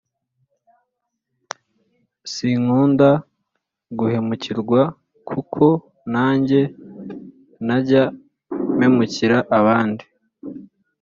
[2.33, 3.09] Sinkunda
[3.97, 4.81] guhemukirwa
[5.29, 5.65] kuko
[6.13, 6.61] nanjye
[7.65, 8.03] ntajya
[8.77, 10.05] memukira abandi